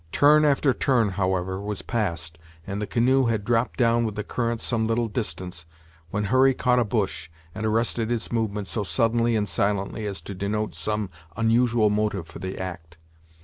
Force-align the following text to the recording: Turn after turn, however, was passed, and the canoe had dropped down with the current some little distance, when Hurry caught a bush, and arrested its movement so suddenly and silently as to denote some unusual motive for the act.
Turn 0.11 0.45
after 0.45 0.73
turn, 0.73 1.09
however, 1.09 1.61
was 1.61 1.83
passed, 1.83 2.39
and 2.65 2.81
the 2.81 2.87
canoe 2.87 3.27
had 3.27 3.45
dropped 3.45 3.77
down 3.77 4.03
with 4.03 4.15
the 4.15 4.23
current 4.23 4.59
some 4.59 4.87
little 4.87 5.07
distance, 5.07 5.67
when 6.09 6.23
Hurry 6.23 6.55
caught 6.55 6.79
a 6.79 6.83
bush, 6.83 7.29
and 7.53 7.67
arrested 7.67 8.11
its 8.11 8.31
movement 8.31 8.67
so 8.67 8.83
suddenly 8.83 9.35
and 9.35 9.47
silently 9.47 10.07
as 10.07 10.19
to 10.21 10.33
denote 10.33 10.73
some 10.73 11.11
unusual 11.37 11.91
motive 11.91 12.25
for 12.25 12.39
the 12.39 12.57
act. 12.57 12.97